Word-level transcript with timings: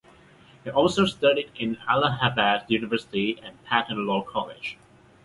He 0.63 0.71
also 0.71 1.05
studied 1.05 1.51
in 1.59 1.77
Allahabad 1.87 2.65
University 2.69 3.39
and 3.43 3.63
Patna 3.65 3.97
Law 3.97 4.23
College. 4.23 4.79